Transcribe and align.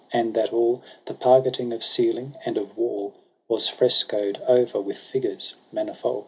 and 0.11 0.33
that 0.33 0.51
all 0.51 0.81
The 1.05 1.13
pargeting 1.13 1.71
of 1.75 1.83
ceiling 1.83 2.33
and 2.43 2.57
of 2.57 2.75
waU 2.75 3.13
Was 3.47 3.67
fresco'd 3.69 4.39
o'er 4.49 4.81
with 4.81 4.97
figures 4.97 5.53
manifold. 5.71 6.19